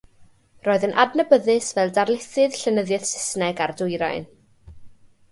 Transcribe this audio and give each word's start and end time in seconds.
Roedd 0.67 0.85
yn 0.85 0.93
adnabyddus 1.01 1.67
fel 1.79 1.91
darlithydd 1.97 2.57
llenyddiaeth 2.61 3.05
Saesneg 3.09 3.61
a'r 3.67 3.75
Dwyrain. 3.83 4.25